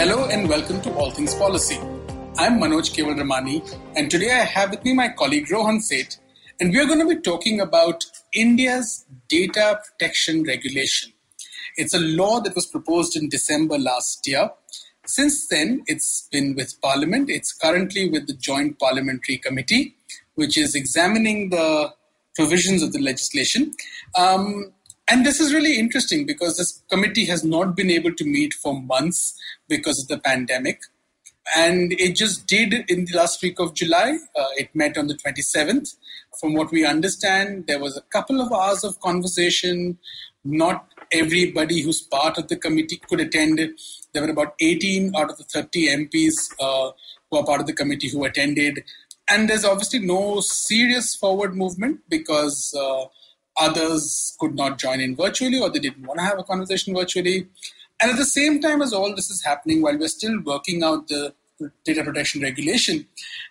[0.00, 1.76] Hello and welcome to All Things Policy.
[2.38, 3.60] I'm Manoj Kewalramani,
[3.94, 6.16] and today I have with me my colleague Rohan Seth,
[6.58, 11.12] and we are going to be talking about India's data protection regulation.
[11.76, 14.48] It's a law that was proposed in December last year.
[15.04, 17.28] Since then, it's been with Parliament.
[17.28, 19.96] It's currently with the Joint Parliamentary Committee,
[20.34, 21.92] which is examining the
[22.36, 23.74] provisions of the legislation.
[24.16, 24.72] Um,
[25.10, 28.80] and this is really interesting because this committee has not been able to meet for
[28.80, 29.36] months
[29.68, 30.80] because of the pandemic.
[31.56, 34.18] And it just did in the last week of July.
[34.36, 35.96] Uh, it met on the 27th.
[36.38, 39.98] From what we understand, there was a couple of hours of conversation.
[40.44, 43.58] Not everybody who's part of the committee could attend.
[44.12, 46.92] There were about 18 out of the 30 MPs uh,
[47.30, 48.84] who are part of the committee who attended.
[49.28, 53.06] And there's obviously no serious forward movement because uh,
[53.60, 57.46] others could not join in virtually or they didn't want to have a conversation virtually.
[58.02, 61.08] And at the same time as all this is happening, while we're still working out
[61.08, 61.34] the
[61.84, 63.06] data protection regulation,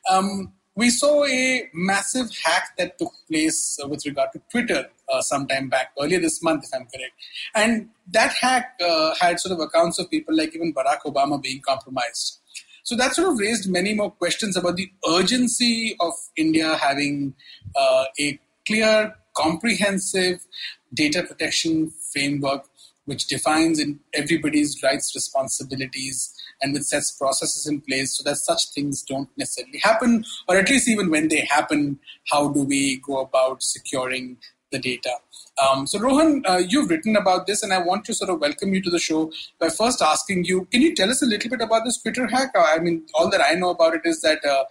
[0.09, 5.67] um, we saw a massive hack that took place with regard to Twitter uh, sometime
[5.69, 7.13] back, earlier this month, if I'm correct.
[7.53, 11.61] And that hack uh, had sort of accounts of people like even Barack Obama being
[11.61, 12.39] compromised.
[12.83, 17.35] So that sort of raised many more questions about the urgency of India having
[17.75, 20.45] uh, a clear, comprehensive
[20.93, 22.65] data protection framework
[23.09, 26.31] which defines in everybody's rights, responsibilities,
[26.61, 30.69] and which sets processes in place so that such things don't necessarily happen, or at
[30.69, 31.99] least even when they happen,
[32.31, 34.37] how do we go about securing
[34.71, 35.09] the data?
[35.57, 38.75] Um, so, Rohan, uh, you've written about this, and I want to sort of welcome
[38.75, 41.61] you to the show by first asking you can you tell us a little bit
[41.61, 42.51] about this Twitter hack?
[42.55, 44.65] Uh, I mean, all that I know about it is that uh,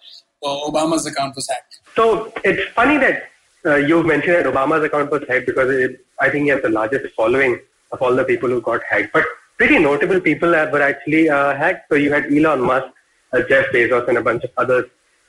[0.47, 1.81] uh Obama's account was hacked.
[1.97, 3.25] So, it's funny that
[3.69, 6.71] uh, you mentioned that Obama's account was hacked because it, I think he has the
[6.71, 7.61] largest following
[7.93, 9.13] of all the people who got hacked.
[9.13, 9.25] But
[9.57, 11.89] pretty notable people were actually uh, hacked.
[11.91, 12.89] So you had Elon Musk,
[13.33, 14.87] uh, Jeff Bezos, and a bunch of others.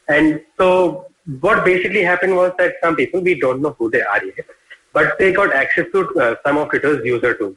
[0.07, 1.05] And so
[1.39, 4.45] what basically happened was that some people, we don't know who they are yet,
[4.93, 7.55] but they got access to uh, some of Twitter's user tools.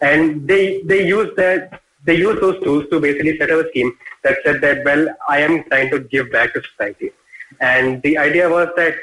[0.00, 3.96] And they, they used that they used those tools to basically set up a scheme
[4.22, 7.12] that said that, well, I am trying to give back to society.
[7.60, 8.94] And the idea was that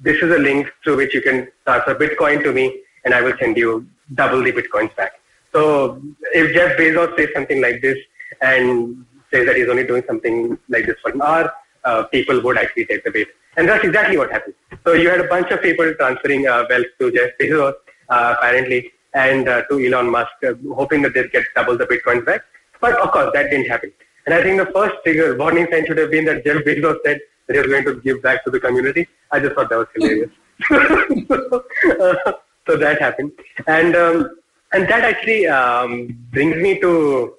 [0.00, 3.34] this is a link through which you can transfer Bitcoin to me and I will
[3.38, 5.12] send you double the Bitcoins back.
[5.52, 6.00] So
[6.32, 7.98] if Jeff Bezos says something like this
[8.40, 11.52] and says that he's only doing something like this for an hour,
[11.84, 13.28] uh, people would actually take the bait.
[13.56, 14.54] And that's exactly what happened.
[14.84, 17.74] So you had a bunch of people transferring uh, wealth to Jeff Bezos,
[18.08, 22.24] uh, apparently, and uh, to Elon Musk, uh, hoping that they'd get double the Bitcoins
[22.24, 22.40] back.
[22.80, 23.92] But of course, that didn't happen.
[24.24, 27.20] And I think the first trigger warning sign should have been that Jeff Bezos said
[27.52, 29.06] that was going to give back to the community.
[29.30, 30.30] I just thought that was hilarious.
[30.70, 32.32] Uh,
[32.66, 33.32] so that happened,
[33.66, 34.36] and um,
[34.72, 37.34] and that actually um, brings me to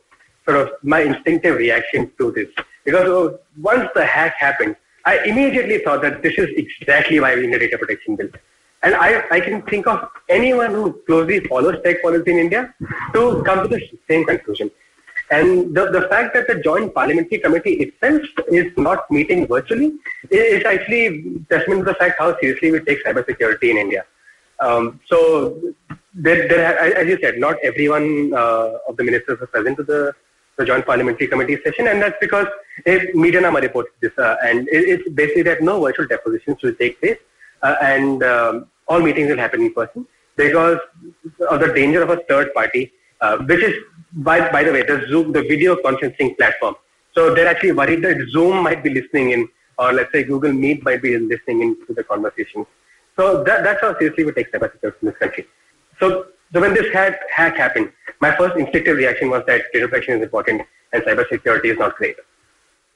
[0.46, 2.50] sort of my instinctive reaction to this
[2.86, 4.76] because uh, once the hack happened,
[5.06, 8.30] I immediately thought that this is exactly why we need a data protection bill.
[8.84, 12.74] And I, I can think of anyone who closely follows tech policy in India
[13.14, 14.70] to come to the same conclusion.
[15.32, 19.94] And the, the fact that the Joint Parliamentary Committee itself is not meeting virtually
[20.30, 24.06] is actually testament to the fact how seriously we take cybersecurity in India.
[24.60, 25.60] Um, so,
[26.14, 30.14] there, there, as you said, not everyone uh, of the ministers were present to the,
[30.58, 32.48] the Joint Parliamentary Committee session, and that's because
[32.86, 37.00] media Medianama reported this, uh, and it, it's basically that no virtual depositions will take
[37.02, 37.18] place,
[37.64, 40.80] uh, and um, all meetings will happen in person because
[41.50, 42.92] of the danger of a third party,
[43.22, 43.74] uh, which is,
[44.16, 46.76] by, by the way, the Zoom, the video conferencing platform.
[47.14, 50.84] So they're actually worried that Zoom might be listening in, or let's say Google Meet
[50.84, 52.66] might be listening in to the conversation.
[53.16, 55.46] So that, that's how seriously we take cybersecurity in this country.
[56.00, 60.18] So, so when this hack, hack happened, my first instinctive reaction was that data protection
[60.18, 62.16] is important and cybersecurity is not great.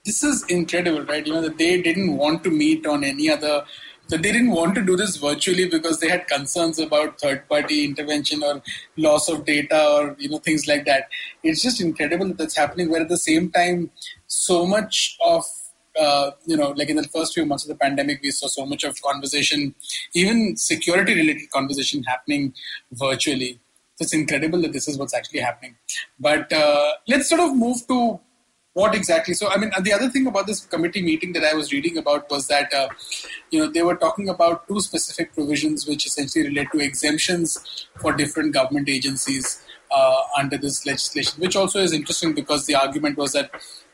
[0.06, 1.26] This is incredible, right?
[1.26, 3.66] You know that they didn't want to meet on any other.
[4.08, 8.42] So they didn't want to do this virtually because they had concerns about third-party intervention
[8.42, 8.62] or
[8.96, 11.10] loss of data or you know things like that.
[11.44, 12.90] It's just incredible that that's happening.
[12.90, 13.92] Where at the same time,
[14.28, 15.44] so much of
[16.00, 18.66] uh, you know, like in the first few months of the pandemic, we saw so
[18.66, 19.74] much of conversation,
[20.14, 22.54] even security related conversation happening
[22.92, 23.60] virtually.
[23.96, 25.76] So it's incredible that this is what's actually happening.
[26.20, 28.20] But uh, let's sort of move to
[28.78, 29.34] what exactly.
[29.34, 32.30] So, I mean, the other thing about this committee meeting that I was reading about
[32.30, 32.90] was that, uh,
[33.50, 38.14] you know, they were talking about two specific provisions which essentially relate to exemptions for
[38.14, 43.34] different government agencies uh, under this legislation, which also is interesting because the argument was
[43.34, 43.50] that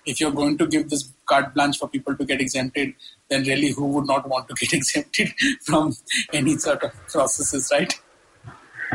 [0.05, 2.93] if you're going to give this carte blanche for people to get exempted,
[3.29, 5.29] then really who would not want to get exempted
[5.61, 5.95] from
[6.33, 7.93] any sort of processes, right?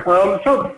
[0.05, 0.76] Um, so,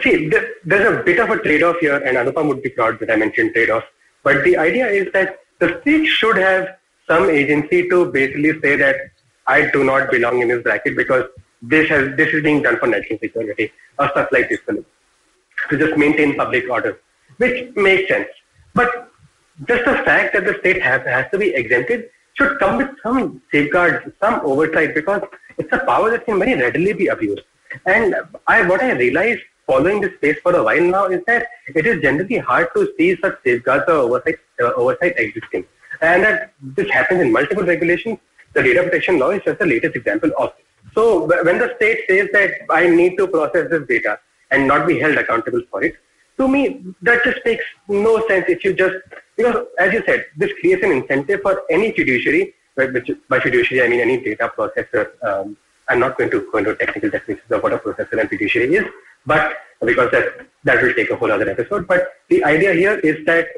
[0.00, 3.16] see, there's a bit of a trade-off here, and Anupam would be proud that I
[3.16, 3.82] mentioned trade-off.
[4.24, 6.76] But the idea is that the state should have
[7.06, 8.96] some agency to basically say that
[9.46, 11.24] I do not belong in this bracket because
[11.62, 15.96] this has this is being done for national security or stuff like this to just
[15.96, 16.98] maintain public order,
[17.38, 18.28] which makes sense.
[18.74, 19.12] But
[19.68, 23.40] just the fact that the state has, has to be exempted should come with some
[23.52, 25.22] safeguards, some oversight, because
[25.58, 27.42] it's a power that can very readily be abused.
[27.86, 28.14] And
[28.46, 32.02] I, what I realized following this space for a while now is that it is
[32.02, 35.64] generally hard to see such safeguards or oversight, uh, oversight existing.
[36.00, 38.18] And that this happens in multiple regulations.
[38.52, 40.94] The data protection law is just the latest example of this.
[40.94, 44.18] So when the state says that I need to process this data
[44.50, 45.96] and not be held accountable for it,
[46.38, 48.96] to me, that just makes no sense if you just,
[49.36, 53.88] because as you said, this creates an incentive for any fiduciary, which by fiduciary I
[53.88, 55.10] mean any data processor.
[55.24, 55.56] Um,
[55.88, 58.84] I'm not going to go into technical definitions of what a processor and fiduciary is,
[59.26, 61.86] but because that, that will take a whole other episode.
[61.86, 63.48] But the idea here is that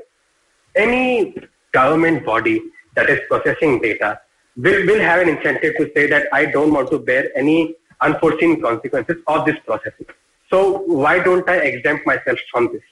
[0.75, 1.35] any
[1.73, 2.61] government body
[2.95, 4.21] that is processing data
[4.57, 8.61] will, will have an incentive to say that I don't want to bear any unforeseen
[8.61, 10.07] consequences of this processing.
[10.51, 12.83] So why don't I exempt myself from this?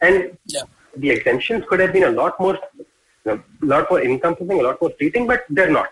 [0.00, 0.62] And yeah.
[0.96, 2.58] the exemptions could have been a lot more,
[3.26, 5.90] a lot more encompassing, a lot more fleeting, but they're not.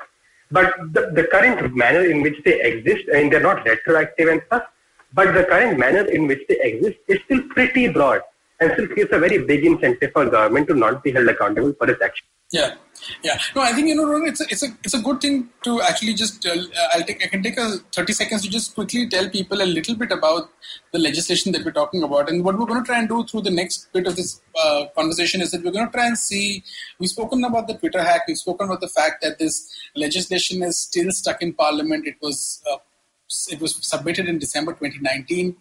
[0.50, 4.62] But the, the current manner in which they exist, and they're not retroactive and stuff,
[5.12, 8.20] but the current manner in which they exist is still pretty broad
[8.60, 11.90] and still creates a very big incentive for government to not be held accountable for
[11.90, 12.28] its actions.
[12.50, 12.76] Yeah,
[13.22, 13.38] yeah.
[13.54, 16.14] No, I think you know, it's a, it's a it's a good thing to actually
[16.14, 16.46] just.
[16.46, 16.56] Uh,
[16.94, 19.94] I'll take I can take a thirty seconds to just quickly tell people a little
[19.94, 20.48] bit about
[20.90, 23.42] the legislation that we're talking about, and what we're going to try and do through
[23.42, 26.64] the next bit of this uh, conversation is that we're going to try and see.
[26.98, 28.22] We've spoken about the Twitter hack.
[28.26, 32.06] We've spoken about the fact that this legislation is still stuck in Parliament.
[32.06, 32.78] It was uh,
[33.50, 35.56] it was submitted in December 2019.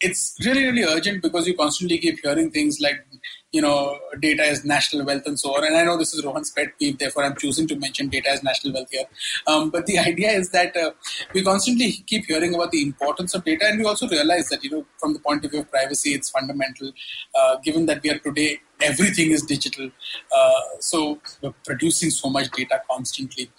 [0.00, 3.04] It's really, really urgent because you constantly keep hearing things like,
[3.52, 5.64] you know, data is national wealth and so on.
[5.64, 8.42] And I know this is Rohan's pet peeve, therefore I'm choosing to mention data as
[8.42, 9.04] national wealth here.
[9.46, 10.92] Um, but the idea is that uh,
[11.34, 14.70] we constantly keep hearing about the importance of data, and we also realize that, you
[14.70, 16.92] know, from the point of view of privacy, it's fundamental.
[17.34, 19.90] Uh, given that we are today everything is digital.
[20.34, 23.50] Uh, so we're producing so much data constantly.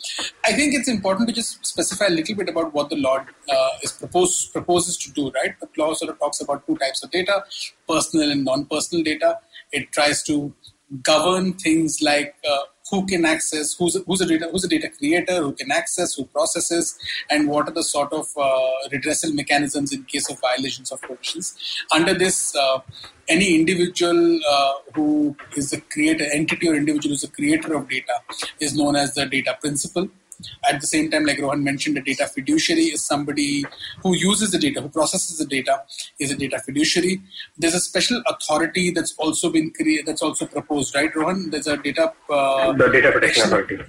[0.46, 3.70] I think it's important to just specify a little bit about what the law uh,
[3.84, 5.32] is proposed proposes to do.
[5.32, 7.44] Right, the law sort of talks about two types of data:
[7.88, 9.40] personal and non-personal data.
[9.72, 10.54] It tries to
[11.04, 12.60] govern things like uh,
[12.90, 16.14] who can access, who's a, who's a data who's a data creator, who can access,
[16.16, 16.98] who processes,
[17.30, 21.58] and what are the sort of uh, redressal mechanisms in case of violations of provisions.
[21.94, 22.80] Under this, uh,
[23.30, 28.20] any individual uh, who is a creator, entity or individual who's a creator of data,
[28.60, 30.10] is known as the data principal.
[30.70, 33.66] At the same time, like Rohan mentioned, a data fiduciary is somebody
[34.04, 35.82] who uses the data, who processes the data,
[36.20, 37.22] is a data fiduciary.
[37.58, 41.50] There's a special authority that's also been created, that's also proposed, right, Rohan?
[41.50, 42.14] There's a data.
[42.30, 43.80] Uh, the data protection authority.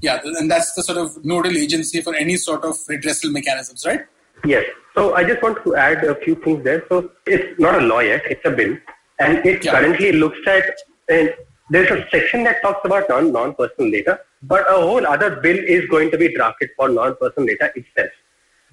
[0.00, 4.04] Yeah, and that's the sort of nodal agency for any sort of redressal mechanisms, right?
[4.44, 4.64] Yes.
[4.94, 6.84] So I just want to add a few things there.
[6.88, 8.76] So it's not a law yet; it's a bill,
[9.18, 9.72] and it yeah.
[9.72, 10.64] currently looks at.
[11.08, 11.34] And
[11.72, 15.84] there's a section that talks about non non-personal data, but a whole other bill is
[15.94, 18.12] going to be drafted for non-personal data itself.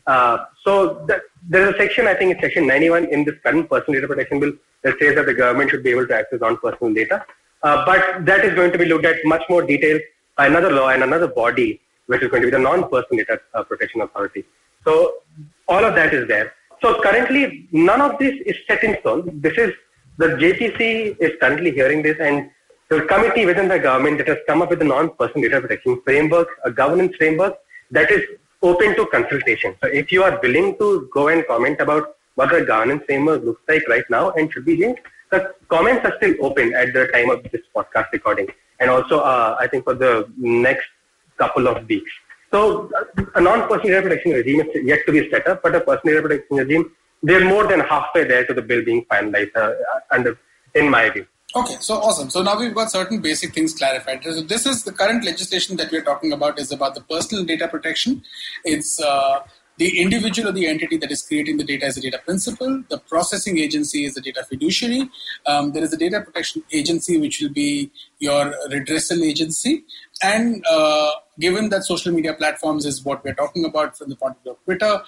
[0.05, 3.99] Uh, so the, there's a section, I think it's section 91 in this current personal
[3.99, 4.53] data protection bill
[4.83, 7.25] that says that the government should be able to access non-personal data.
[7.63, 9.99] Uh, but that is going to be looked at much more detail
[10.35, 13.63] by another law and another body, which is going to be the non-personal data uh,
[13.63, 14.43] protection authority.
[14.85, 15.15] So
[15.67, 16.53] all of that is there.
[16.81, 19.39] So currently, none of this is set in stone.
[19.41, 19.73] This is
[20.17, 22.49] the JPC is currently hearing this, and
[22.89, 26.47] the committee within the government that has come up with a non-personal data protection framework,
[26.65, 27.55] a governance framework
[27.91, 28.21] that is
[28.61, 29.75] open to consultation.
[29.81, 33.61] So if you are willing to go and comment about what the governance framework looks
[33.67, 37.29] like right now and should be changed, the comments are still open at the time
[37.29, 38.47] of this podcast recording.
[38.79, 40.87] And also, uh, I think for the next
[41.37, 42.11] couple of weeks.
[42.51, 42.89] So
[43.35, 46.27] a non-personal data protection regime is yet to be set up, but a personal data
[46.27, 46.91] protection regime,
[47.21, 49.73] they're more than halfway there to the bill being finalized, uh,
[50.09, 50.39] under,
[50.73, 51.27] in my view.
[51.55, 52.29] Okay, so awesome.
[52.29, 54.23] So now we've got certain basic things clarified.
[54.23, 57.67] So this is the current legislation that we're talking about is about the personal data
[57.67, 58.21] protection.
[58.63, 59.39] It's uh,
[59.77, 62.83] the individual or the entity that is creating the data is a data principal.
[62.89, 65.09] The processing agency is a data fiduciary.
[65.47, 67.89] Um, there is a data protection agency, which will be
[68.19, 69.85] your redressal agency.
[70.21, 74.35] And uh, given that social media platforms is what we're talking about from the point
[74.35, 75.01] of view of Twitter,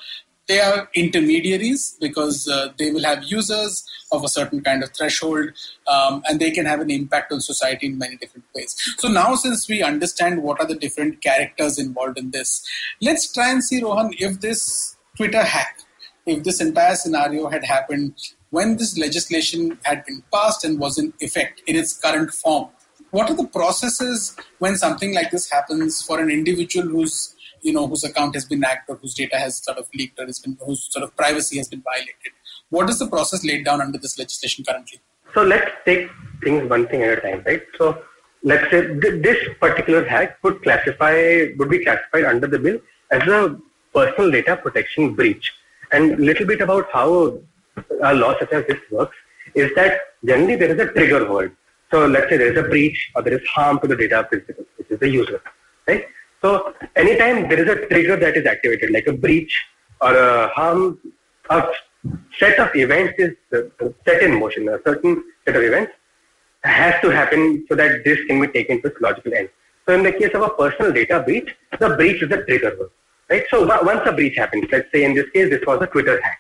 [0.48, 5.50] they are intermediaries because uh, they will have users of a certain kind of threshold
[5.88, 8.76] um, and they can have an impact on society in many different ways.
[8.98, 12.68] So now, since we understand what are the different characters involved in this,
[13.02, 15.80] let's try and see, Rohan, if this Twitter hack,
[16.26, 18.14] if this entire scenario had happened
[18.50, 22.70] when this legislation had been passed and was in effect in its current form.
[23.12, 27.88] What are the processes when something like this happens for an individual who's you know
[27.88, 30.58] whose account has been hacked or whose data has sort of leaked or has been
[30.66, 32.34] whose sort of privacy has been violated.
[32.70, 35.00] What is the process laid down under this legislation currently?
[35.34, 36.10] So let's take
[36.44, 37.64] things one thing at a time, right?
[37.78, 38.04] So
[38.44, 42.80] let's say th- this particular hack would classify would be classified under the bill
[43.12, 43.58] as a
[43.94, 45.54] personal data protection breach.
[45.92, 47.40] And a little bit about how
[48.04, 49.16] a law such as this works
[49.56, 51.56] is that generally there is a trigger word.
[51.92, 54.66] So let's say there is a breach or there is harm to the data principal,
[54.78, 55.42] which is the user,
[55.88, 56.06] right?
[56.42, 59.64] So anytime there is a trigger that is activated, like a breach
[60.02, 60.98] or a harm,
[61.50, 61.68] a
[62.40, 63.36] set of events is
[64.06, 64.68] set in motion.
[64.70, 65.92] A certain set of events
[66.64, 69.50] has to happen so that this can be taken to its logical end.
[69.88, 72.90] So in the case of a personal data breach, the breach is the trigger,
[73.30, 73.44] right?
[73.50, 76.40] So once a breach happens, let's say in this case this was a Twitter hack,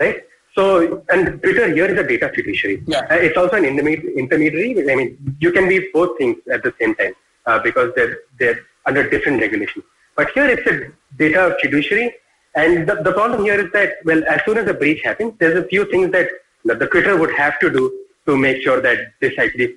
[0.00, 0.24] right?
[0.54, 2.82] So and Twitter here is a data fiduciary.
[2.86, 3.06] Yeah.
[3.10, 4.90] Uh, it's also an intermediary.
[4.90, 8.60] I mean, you can be both things at the same time uh, because they're they're
[8.86, 9.84] under different regulations.
[10.16, 12.14] But here it's a data fiduciary.
[12.54, 15.58] And the, the problem here is that, well, as soon as a breach happens, there's
[15.62, 16.28] a few things that
[16.64, 19.76] the Twitter would have to do to make sure that this actually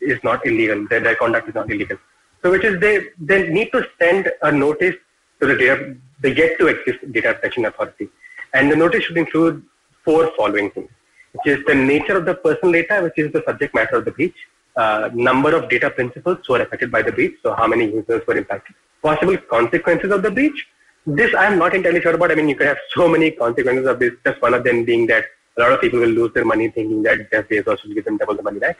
[0.00, 1.96] is not illegal, that their conduct is not illegal.
[2.42, 4.94] So which is they, they need to send a notice
[5.40, 8.08] to the data, the yet to exist data protection authority.
[8.54, 9.64] And the notice should include
[10.04, 10.90] four following things,
[11.32, 14.12] which is the nature of the personal data, which is the subject matter of the
[14.12, 14.36] breach,
[14.82, 18.22] uh, number of data principals who are affected by the breach, so how many users
[18.26, 20.66] were impacted, possible consequences of the breach.
[21.06, 22.30] This I'm not entirely sure about.
[22.32, 24.12] I mean, you could have so many consequences of this.
[24.24, 25.24] Just one of them being that
[25.56, 28.18] a lot of people will lose their money thinking that Jeff Bezos will give them
[28.18, 28.76] double the money back,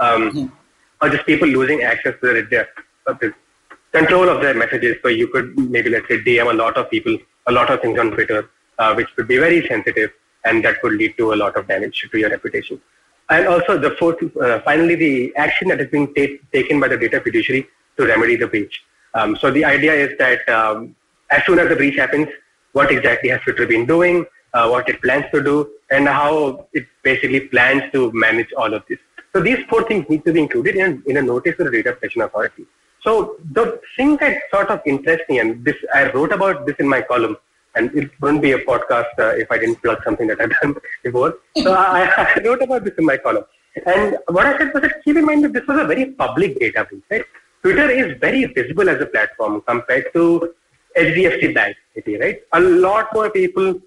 [0.00, 0.46] um, mm-hmm.
[1.00, 2.68] or just people losing access to their, their,
[3.20, 3.34] their
[3.92, 4.96] control of their messages.
[5.02, 7.98] So you could maybe let's say DM a lot of people, a lot of things
[7.98, 10.10] on Twitter, uh, which could be very sensitive,
[10.44, 12.80] and that could lead to a lot of damage to your reputation.
[13.30, 16.96] And also, the fourth, uh, finally, the action that has been ta- taken by the
[16.96, 17.66] data fiduciary
[17.98, 18.82] to remedy the breach.
[19.14, 20.94] Um, so the idea is that um,
[21.30, 22.28] as soon as the breach happens,
[22.72, 26.86] what exactly has Twitter been doing, uh, what it plans to do, and how it
[27.02, 28.98] basically plans to manage all of this.
[29.34, 31.92] So these four things need to be included in, in a notice to the Data
[31.92, 32.64] Protection Authority.
[33.02, 36.88] So the thing that sort of interests me, and this I wrote about this in
[36.88, 37.36] my column,
[37.74, 40.76] and it wouldn't be a podcast uh, if I didn't plug something that I've done
[41.04, 41.38] before.
[41.56, 43.44] So I, I, wrote about this in my column.
[43.86, 46.58] And what I said was that keep in mind that this was a very public
[46.58, 47.02] database.
[47.10, 47.24] Right?
[47.62, 50.54] Twitter is very visible as a platform compared to
[50.96, 51.76] HDFC Bank,
[52.20, 52.40] right?
[52.52, 53.80] A lot more people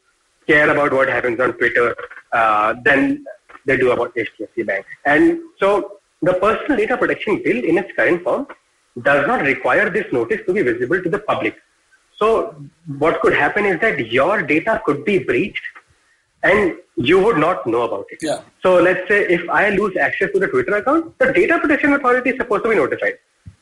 [0.48, 1.96] care about what happens on Twitter
[2.32, 3.26] uh, than
[3.66, 4.86] they do about HDFC Bank.
[5.06, 8.48] And so the personal data protection bill in its current form
[9.02, 11.56] does not require this notice to be visible to the public.
[12.22, 12.56] So
[13.00, 15.64] what could happen is that your data could be breached
[16.44, 18.20] and you would not know about it.
[18.22, 18.42] Yeah.
[18.62, 22.32] So let's say if I lose access to the Twitter account, the Data Protection Authority
[22.32, 23.18] is supposed to be notified.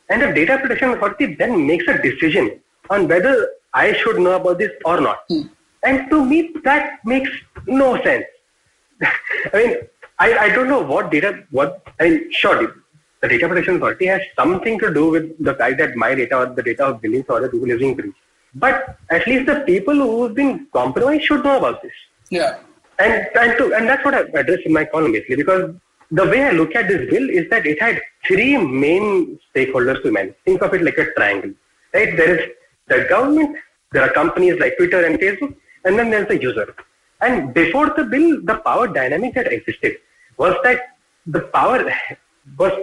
[0.10, 4.58] And the Data Protection Authority then makes a decision on whether I should know about
[4.58, 5.20] this or not.
[5.30, 5.44] Hmm.
[5.84, 7.30] And to me, that makes
[7.66, 8.26] no sense.
[9.02, 9.10] I
[9.54, 9.76] mean,
[10.20, 12.76] I, I don't know what data, what, I mean, sure,
[13.22, 16.46] the Data Protection Authority has something to do with the fact that my data or
[16.48, 18.18] the data of billions or other people is being breached.
[18.56, 21.92] But at least the people who've been compromised should know about this.
[22.30, 22.60] Yeah.
[23.00, 25.74] And and, to, and that's what I addressed in my column basically because
[26.12, 30.12] the way I look at this bill is that it had three main stakeholders to
[30.12, 30.36] manage.
[30.44, 31.52] Think of it like a triangle,
[31.94, 32.18] right?
[32.18, 32.50] There is
[32.88, 33.56] the government,
[33.92, 36.76] there are companies like Twitter and Facebook, and then there's the user.
[37.22, 39.98] And before the bill, the power dynamic that existed
[40.38, 41.94] was that the power
[42.58, 42.74] was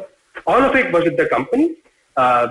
[0.46, 1.76] all of it was with the company.
[2.16, 2.48] Uh,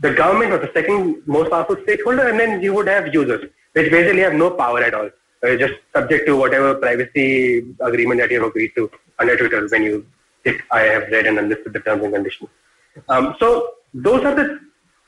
[0.00, 3.90] the government was the second most powerful stakeholder, and then you would have users, which
[3.90, 5.10] basically have no power at all,
[5.44, 9.82] uh, just subject to whatever privacy agreement that you have agreed to under Twitter when
[9.82, 10.06] you
[10.44, 12.50] hit I have read and understood the terms and conditions.
[13.08, 14.60] Um, so those are the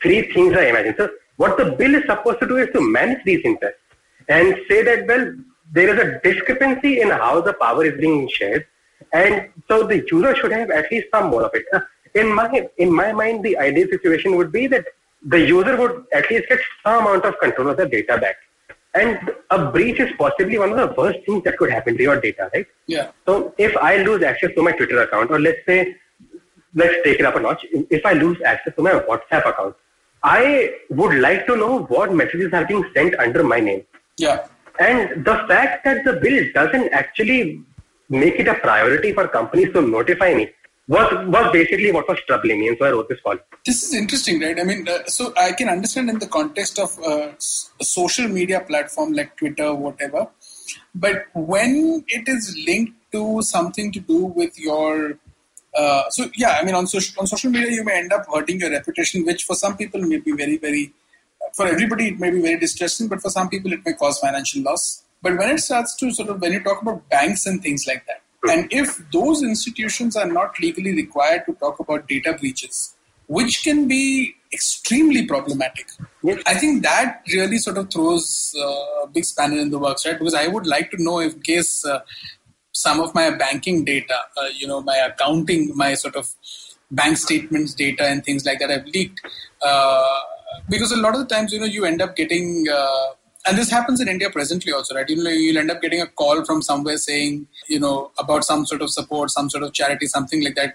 [0.02, 0.94] three things I imagine.
[0.96, 3.80] So what the bill is supposed to do is to manage these interests
[4.28, 5.34] and say that, well,
[5.72, 8.66] there is a discrepancy in how the power is being shared,
[9.12, 11.64] and so the user should have at least some more of it.
[12.14, 14.84] In my in my mind, the ideal situation would be that
[15.22, 18.36] the user would at least get some amount of control of the data back.
[18.94, 22.20] And a breach is possibly one of the worst things that could happen to your
[22.20, 22.66] data, right?
[22.86, 23.12] Yeah.
[23.26, 25.94] So if I lose access to my Twitter account, or let's say,
[26.74, 29.76] let's take it up a notch, if I lose access to my WhatsApp account,
[30.24, 33.84] I would like to know what messages are being sent under my name.
[34.16, 34.46] Yeah.
[34.80, 37.62] And the fact that the bill doesn't actually
[38.08, 40.50] make it a priority for companies to notify me
[40.90, 43.40] was was basically what was troubling me, and so I wrote this column.
[43.64, 44.58] This is interesting, right?
[44.58, 47.28] I mean, uh, so I can understand in the context of uh,
[47.80, 50.26] a social media platform like Twitter, whatever,
[50.94, 55.18] but when it is linked to something to do with your
[55.74, 58.58] uh, so yeah, I mean on social on social media you may end up hurting
[58.58, 60.92] your reputation, which for some people may be very very
[61.54, 64.62] for everybody it may be very distressing, but for some people it may cause financial
[64.62, 65.04] loss.
[65.22, 68.04] But when it starts to sort of when you talk about banks and things like
[68.06, 72.94] that, and if those institutions are not legally required to talk about data breaches,
[73.26, 75.86] which can be extremely problematic.
[76.46, 80.18] I think that really sort of throws uh, a big spanner in the works, right?
[80.18, 82.00] Because I would like to know if in case uh,
[82.72, 86.28] some of my banking data, uh, you know, my accounting, my sort of
[86.90, 89.20] bank statements data and things like that have leaked.
[89.62, 90.18] Uh,
[90.68, 93.12] because a lot of the times, you know, you end up getting, uh,
[93.46, 95.08] and this happens in India presently also, right?
[95.08, 98.66] You know, you'll end up getting a call from somewhere saying, you know, about some
[98.66, 100.74] sort of support, some sort of charity, something like that.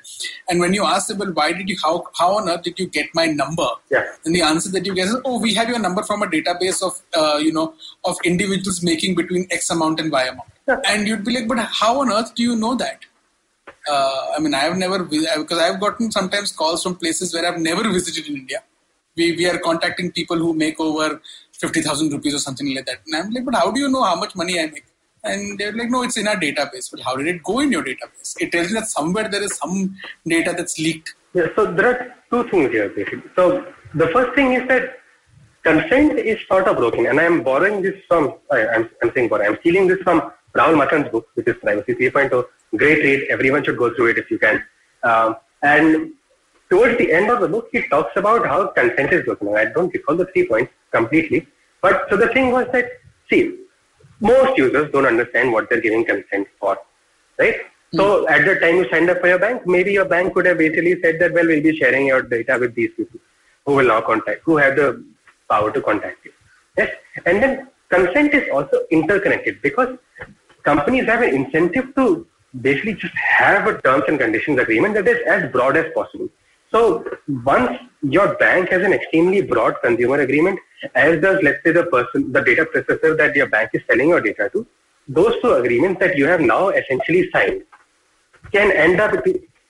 [0.49, 2.87] And when you ask them, well, why did you, how, how on earth did you
[2.87, 3.67] get my number?
[3.91, 4.05] Yeah.
[4.25, 6.81] And the answer that you get is, oh, we have your number from a database
[6.81, 10.49] of, uh, you know, of individuals making between X amount and Y amount.
[10.67, 10.79] Yeah.
[10.87, 13.05] And you'd be like, but how on earth do you know that?
[13.87, 17.59] Uh, I mean, I have never, because I've gotten sometimes calls from places where I've
[17.59, 18.63] never visited in India.
[19.15, 21.21] We, we are contacting people who make over
[21.59, 22.99] 50,000 rupees or something like that.
[23.05, 24.85] And I'm like, but how do you know how much money I make?
[25.23, 26.89] And they're like, no, it's in our database.
[26.91, 28.35] But how did it go in your database?
[28.39, 29.95] It tells you that somewhere there is some
[30.27, 31.15] data that's leaked.
[31.33, 33.29] Yeah, so there are two things here basically.
[33.35, 34.99] So the first thing is that
[35.63, 39.45] consent is sort of broken, and I'm borrowing this from I, I'm, I'm saying borrow.
[39.45, 42.45] I'm stealing this from Rahul Matthan's book, which is Privacy 3.0.
[42.77, 43.27] Great read.
[43.29, 44.63] Everyone should go through it if you can.
[45.03, 46.13] Um, and
[46.69, 49.55] towards the end of the book, he talks about how consent is broken.
[49.55, 51.47] I don't recall the three points completely,
[51.81, 52.89] but so the thing was that
[53.29, 53.57] see,
[54.19, 56.77] most users don't understand what they're giving consent for,
[57.37, 57.57] right?
[57.93, 58.33] So hmm.
[58.33, 60.99] at the time you signed up for your bank, maybe your bank could have basically
[61.01, 63.19] said that, well, we'll be sharing your data with these people
[63.65, 65.03] who will now contact, who have the
[65.49, 66.31] power to contact you.
[66.77, 66.91] Yes.
[67.25, 69.97] And then consent is also interconnected because
[70.63, 72.27] companies have an incentive to
[72.61, 76.29] basically just have a terms and conditions agreement that is as broad as possible.
[76.71, 77.05] So
[77.43, 80.59] once your bank has an extremely broad consumer agreement,
[80.93, 84.21] as does let's say the person, the data processor that your bank is selling your
[84.21, 84.65] data to,
[85.07, 87.63] those two agreements that you have now essentially signed
[88.51, 89.13] can end up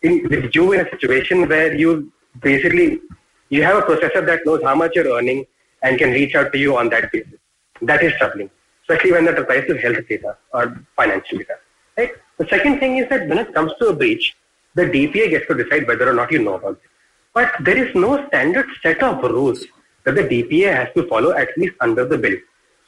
[0.01, 3.01] in, with you in a situation where you basically
[3.49, 5.45] you have a processor that knows how much you're earning
[5.83, 7.39] and can reach out to you on that basis.
[7.81, 8.49] That is troubling,
[8.83, 11.55] especially when that applies to health data or financial data.
[11.97, 12.11] Right?
[12.37, 14.35] The second thing is that when it comes to a breach,
[14.75, 16.89] the DPA gets to decide whether or not you know about it.
[17.33, 19.65] But there is no standard set of rules
[20.03, 22.37] that the DPA has to follow, at least under the bill.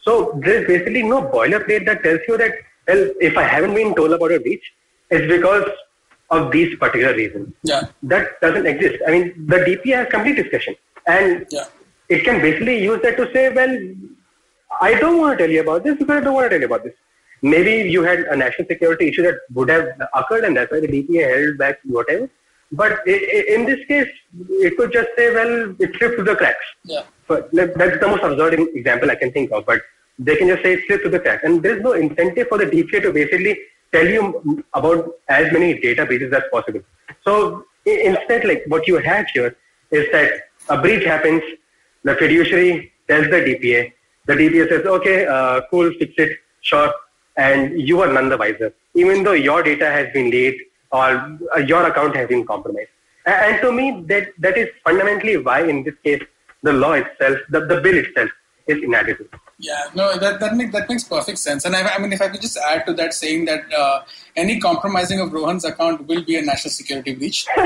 [0.04, 2.54] So there is basically no boilerplate that tells you that,
[2.88, 4.64] well, if I haven't been told about a breach,
[5.10, 5.70] it's because
[6.30, 7.54] of these particular reasons.
[7.64, 7.84] Yeah.
[8.04, 9.02] That doesn't exist.
[9.08, 10.76] I mean, the DPA has complete discretion.
[11.08, 11.66] And Yeah.
[12.10, 13.78] it can basically use that to say, well,
[14.82, 16.66] I don't want to tell you about this because I don't want to tell you
[16.66, 16.94] about this.
[17.42, 20.88] Maybe you had a national security issue that would have occurred and that's why the
[20.88, 22.30] DPA held back whatever.
[22.72, 24.10] But in this case,
[24.50, 26.66] it could just say, well, it slipped through the cracks.
[26.84, 27.04] Yeah.
[27.28, 29.66] But that's the most absurd example I can think of.
[29.66, 29.82] But
[30.20, 31.44] they can just say it slipped through the cracks.
[31.44, 33.58] And there's no incentive for the DPA to basically
[33.94, 36.82] tell you about as many databases as possible.
[37.24, 39.56] So instead, like what you have here
[39.92, 40.32] is that
[40.70, 41.42] a breach happens,
[42.04, 43.94] the fiduciary tells the DPA,
[44.26, 46.94] the DPA says, okay, uh, cool, fix it, sure,
[47.38, 51.60] and you are none the wiser, even though your data has been leaked or uh,
[51.60, 52.90] your account has been compromised.
[53.26, 56.24] And to me, that, that is fundamentally why, in this case,
[56.64, 58.30] the law itself, the, the bill itself,
[58.68, 59.30] is inadequate.
[59.60, 61.66] Yeah, no, that that makes that makes perfect sense.
[61.66, 64.04] And I, I mean, if I could just add to that, saying that uh,
[64.36, 67.48] any compromising of Rohan's account will be a national security breach,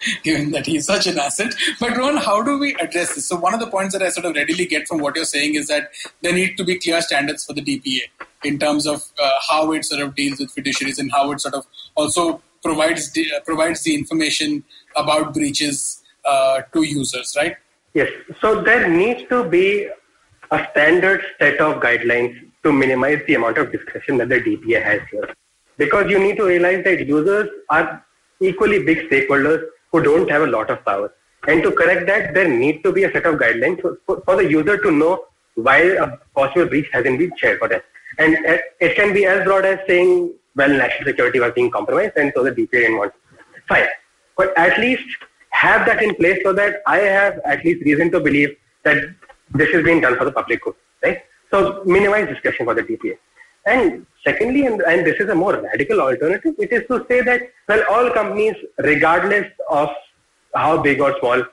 [0.22, 1.54] given that he's such an asset.
[1.80, 3.26] But Rohan, how do we address this?
[3.26, 5.54] So one of the points that I sort of readily get from what you're saying
[5.54, 5.90] is that
[6.22, 8.00] there need to be clear standards for the DPA
[8.44, 11.54] in terms of uh, how it sort of deals with fiduciaries and how it sort
[11.54, 14.64] of also provides the, uh, provides the information
[14.96, 17.56] about breaches uh, to users, right?
[17.94, 18.10] Yes.
[18.40, 19.88] So there needs to be
[20.50, 25.00] a standard set of guidelines to minimize the amount of discretion that the DPA has
[25.10, 25.34] here.
[25.76, 28.04] Because you need to realize that users are
[28.40, 31.12] equally big stakeholders who don't have a lot of power.
[31.46, 34.50] And to correct that, there need to be a set of guidelines for, for, the
[34.50, 35.24] user to know
[35.54, 37.80] why a possible breach hasn't been shared for them.
[38.18, 38.36] And
[38.80, 42.42] it can be as broad as saying, well, national security was being compromised, and so
[42.42, 43.12] the DPA didn't want.
[43.68, 43.86] Fine,
[44.36, 45.04] but at least
[45.50, 48.98] have that in place so that I have at least reason to believe that
[49.54, 51.22] this is being done for the public good, right?
[51.50, 53.16] So minimize discussion for the DPA.
[53.66, 57.42] And secondly, and, and this is a more radical alternative, it is to say that,
[57.68, 59.90] well, all companies, regardless of
[60.54, 61.44] how big or small,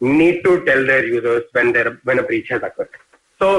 [0.00, 2.90] need to tell their users when, when a breach has occurred.
[3.40, 3.50] So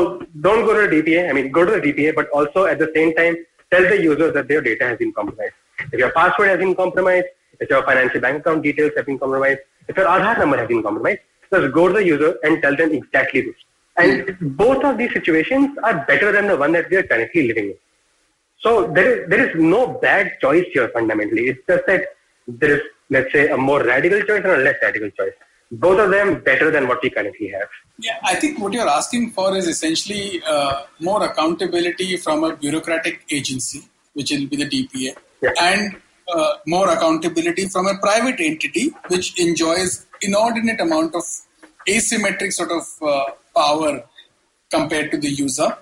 [0.41, 2.91] don't go to the DPA, I mean, go to the DPA, but also at the
[2.95, 3.35] same time,
[3.71, 5.53] tell the users that their data has been compromised.
[5.91, 7.27] If your password has been compromised,
[7.59, 10.83] if your financial bank account details have been compromised, if your Aadhaar number has been
[10.83, 11.19] compromised,
[11.53, 13.55] just go to the user and tell them exactly this.
[13.97, 17.65] And both of these situations are better than the one that we are currently living
[17.71, 17.77] in.
[18.61, 21.47] So there is, there is no bad choice here fundamentally.
[21.49, 22.01] It's just that
[22.47, 25.33] there is, let's say, a more radical choice and a less radical choice.
[25.71, 27.69] Both of them better than what we currently have.
[27.97, 33.25] Yeah, I think what you're asking for is essentially uh, more accountability from a bureaucratic
[33.31, 33.81] agency,
[34.13, 35.51] which will be the DPA, Yeah.
[35.61, 35.95] and
[36.35, 41.23] uh, more accountability from a private entity, which enjoys inordinate amount of
[41.87, 44.03] asymmetric sort of uh, power
[44.69, 45.75] compared to the user.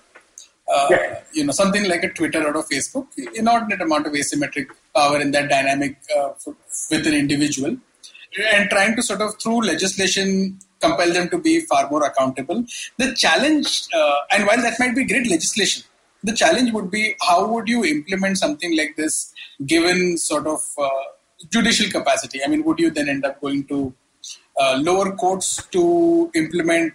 [0.69, 1.19] Uh, Yeah.
[1.33, 5.31] You know, something like a Twitter or a Facebook, inordinate amount of asymmetric power in
[5.31, 6.29] that dynamic uh,
[6.91, 7.77] with an individual,
[8.53, 12.63] and trying to sort of through legislation compel them to be far more accountable.
[12.97, 15.83] The challenge, uh, and while that might be great legislation,
[16.23, 19.33] the challenge would be how would you implement something like this
[19.65, 20.89] given sort of uh,
[21.49, 22.39] judicial capacity?
[22.43, 23.93] I mean, would you then end up going to
[24.59, 26.93] uh, lower courts to implement,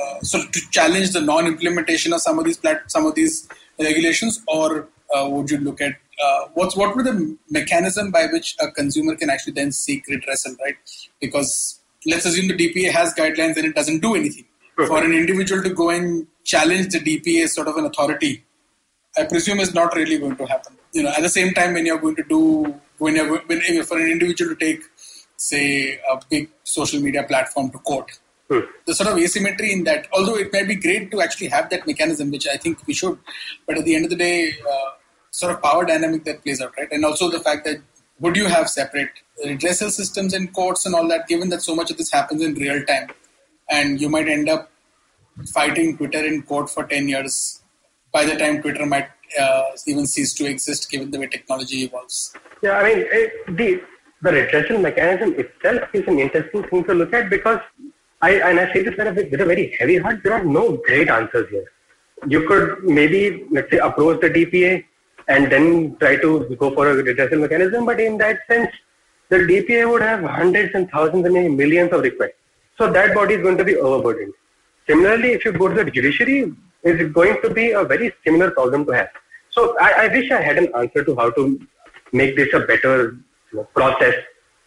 [0.00, 4.42] uh, so to challenge the non-implementation of some of these plat- some of these regulations,
[4.48, 8.70] or uh, would you look at uh, what's what would the mechanism by which a
[8.70, 10.76] consumer can actually then seek redressal, right?
[11.20, 14.44] Because let's assume the DPA has guidelines and it doesn't do anything.
[14.74, 18.42] For an individual to go and challenge the DPA as sort of an authority,
[19.16, 20.76] I presume is not really going to happen.
[20.92, 23.98] You know, at the same time, when you're going to do, when you're when, for
[23.98, 24.82] an individual to take,
[25.36, 28.18] say, a big social media platform to court,
[28.52, 28.60] Hmm.
[28.86, 31.86] the sort of asymmetry in that, although it may be great to actually have that
[31.86, 33.18] mechanism, which I think we should,
[33.66, 34.90] but at the end of the day, uh,
[35.30, 36.88] sort of power dynamic that plays out, right?
[36.92, 37.78] And also the fact that
[38.20, 39.10] would you have separate
[39.44, 42.54] redressal systems in courts and all that, given that so much of this happens in
[42.54, 43.08] real time,
[43.70, 44.70] and you might end up
[45.54, 47.62] fighting Twitter in court for 10 years
[48.12, 49.08] by the time Twitter might
[49.40, 52.34] uh, even cease to exist, given the way technology evolves.
[52.62, 53.82] Yeah, I mean, it, the
[54.22, 57.58] the redressal mechanism itself is an interesting thing to look at because
[58.22, 60.22] I and I say this with a, with a very heavy heart.
[60.22, 61.66] There are no great answers here.
[62.28, 64.84] You could maybe let's say approach the DPA
[65.28, 68.70] and then try to go for a redressal mechanism, but in that sense,
[69.28, 72.38] the DPA would have hundreds and thousands and maybe millions of requests.
[72.78, 74.34] So that body is going to be overburdened.
[74.88, 78.84] Similarly, if you go to the judiciary, it's going to be a very similar problem
[78.86, 79.08] to have.
[79.50, 81.60] So I, I wish I had an answer to how to
[82.12, 83.16] make this a better
[83.52, 84.14] you know, process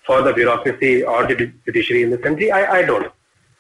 [0.05, 2.51] for the bureaucracy or the judiciary in this country.
[2.51, 3.11] I, I don't.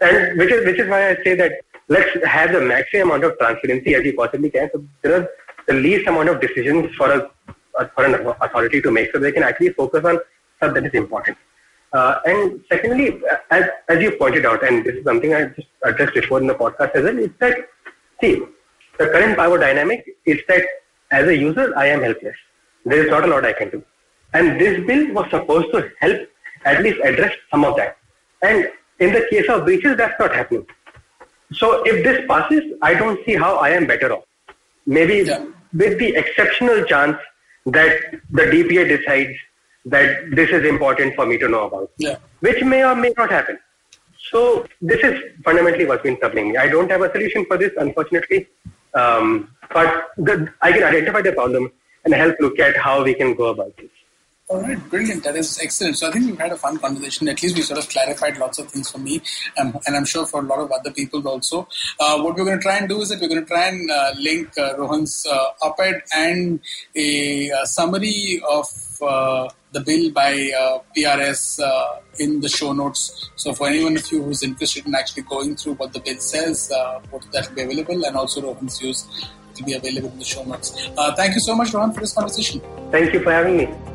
[0.01, 1.53] And which is which is why I say that
[1.87, 4.69] let's have the maximum amount of transparency as we possibly can.
[4.73, 5.29] So there are
[5.67, 7.29] the least amount of decisions for a
[7.95, 10.19] for an authority to make, so they can actually focus on
[10.57, 11.37] stuff that is important.
[11.93, 16.13] Uh, and secondly, as, as you pointed out, and this is something I just addressed
[16.13, 17.57] before in the podcast as well, is that,
[18.21, 18.41] see,
[18.97, 20.63] the current power dynamic is that
[21.11, 22.35] as a user, I am helpless.
[22.85, 23.83] There is not a lot I can do.
[24.33, 26.29] And this bill was supposed to help
[26.65, 27.97] at least address some of that.
[28.41, 30.65] And in the case of breaches, that's not happening.
[31.53, 34.23] So if this passes, I don't see how I am better off.
[34.85, 35.45] Maybe Yeah.
[35.73, 37.17] with the exceptional chance
[37.65, 37.99] that
[38.31, 39.35] the DPA decides
[39.85, 42.17] that this is important for me to know about, Yeah.
[42.39, 43.59] which may or may not happen.
[44.31, 46.57] So this is fundamentally what's been troubling me.
[46.57, 48.47] I don't have a solution for this, unfortunately,
[48.95, 51.71] um, but the, I can identify the problem
[52.05, 53.91] and help look at how we can go about this.
[54.47, 55.23] All right, brilliant.
[55.23, 55.97] That is excellent.
[55.97, 57.27] So I think we've had a fun conversation.
[57.27, 59.19] At least we sort of clarified lots of things for me,
[59.59, 61.67] um, and I'm sure for a lot of other people also.
[61.99, 63.89] Uh, what we're going to try and do is that we're going to try and
[63.89, 66.59] uh, link uh, Rohan's uh, op-ed and
[66.95, 68.67] a, uh summary of
[69.01, 70.31] uh, the bill by
[70.95, 71.59] PRS
[72.19, 73.31] in the show notes.
[73.37, 76.67] So for anyone of you who's interested in actually going through what the bill says,
[76.67, 79.07] that will be available, and also Rohan's views
[79.57, 80.87] will be available in the show notes.
[81.15, 82.61] Thank you so much, Rohan, for this conversation.
[82.91, 83.94] Thank you for having me.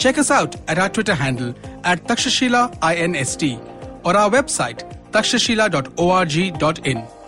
[0.00, 3.60] check us out at our Twitter handle at Takshashila INST
[4.02, 4.82] or our website
[5.12, 7.19] takshashila.org.in.